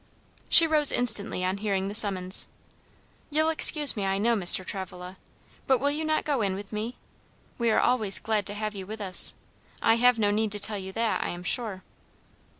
[0.49, 2.47] She rose instantly on hearing the summons.
[3.29, 4.65] "You'll excuse me, I know, Mr.
[4.65, 5.15] Travilla.
[5.67, 6.95] But will you not go in with me?
[7.59, 9.35] We are always glad to have you with us.
[9.79, 11.83] I have no need to tell you that, I am sure."